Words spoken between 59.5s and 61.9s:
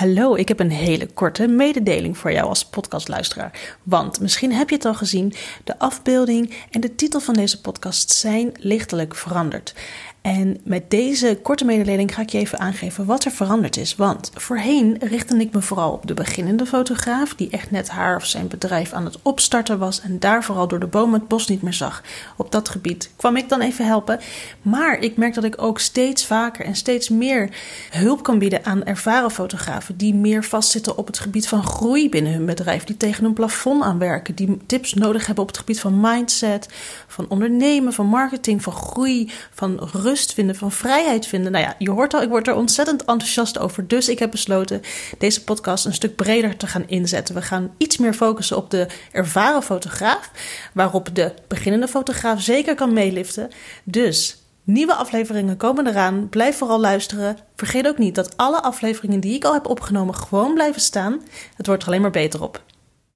heb opgenomen gewoon blijven staan. Het wordt er